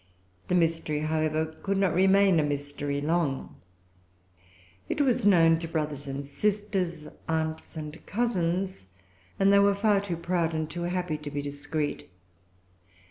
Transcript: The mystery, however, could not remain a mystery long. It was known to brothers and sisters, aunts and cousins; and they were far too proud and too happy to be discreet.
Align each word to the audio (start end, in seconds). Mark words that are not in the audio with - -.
The 0.47 0.55
mystery, 0.55 1.01
however, 1.01 1.45
could 1.61 1.77
not 1.77 1.93
remain 1.93 2.39
a 2.39 2.43
mystery 2.43 3.01
long. 3.01 3.57
It 4.89 4.99
was 4.99 5.27
known 5.27 5.59
to 5.59 5.67
brothers 5.67 6.07
and 6.07 6.25
sisters, 6.25 7.07
aunts 7.29 7.77
and 7.77 8.03
cousins; 8.07 8.87
and 9.39 9.53
they 9.53 9.59
were 9.59 9.75
far 9.75 10.01
too 10.01 10.17
proud 10.17 10.55
and 10.55 10.67
too 10.67 10.81
happy 10.89 11.19
to 11.19 11.29
be 11.29 11.43
discreet. 11.43 12.09